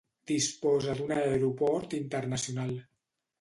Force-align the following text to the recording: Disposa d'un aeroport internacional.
Disposa 0.29 0.95
d'un 1.01 1.13
aeroport 1.17 1.95
internacional. 1.99 2.75